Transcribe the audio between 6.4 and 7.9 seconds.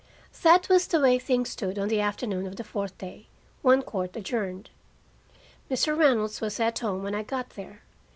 was at home when I got there.